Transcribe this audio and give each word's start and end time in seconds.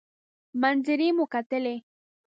منظرې 0.61 1.07
مو 1.17 1.25
کتلې. 1.33 1.75